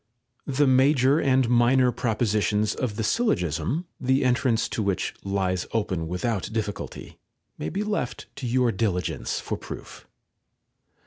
The 0.47 0.65
major 0.65 1.19
and 1.21 1.47
minor 1.47 1.91
propositions 1.91 2.71
28 2.71 2.71
LETTERS 2.71 2.73
OF 2.73 2.79
DANTE 2.87 2.91
of 2.91 2.97
the 2.97 3.03
syllogism, 3.03 3.85
the 3.99 4.25
entrance 4.25 4.69
to 4.69 4.81
which 4.81 5.13
lies 5.23 5.67
open 5.73 6.07
without 6.07 6.51
difficulty, 6.51 7.19
may 7.59 7.69
be 7.69 7.83
left 7.83 8.25
to 8.37 8.47
your 8.47 8.71
diligence 8.71 9.39
for 9.39 9.59
proof. 9.59 10.07